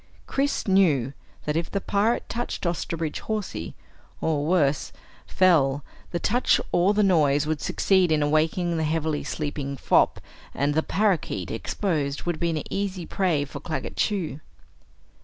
[0.25, 1.13] Chris knew
[1.45, 3.75] that if the pirate touched Osterbridge Hawsey,
[4.19, 4.91] or worse,
[5.27, 10.19] fell, the touch or the noise would succeed in awakening the heavily sleeping fop
[10.55, 14.39] and the parakeet, exposed, would be an easy prey for Claggett Chew.